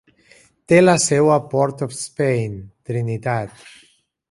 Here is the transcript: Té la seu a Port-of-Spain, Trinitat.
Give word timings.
Té 0.71 0.79
la 0.81 0.95
seu 1.03 1.29
a 1.35 1.35
Port-of-Spain, 1.51 2.57
Trinitat. 2.91 3.57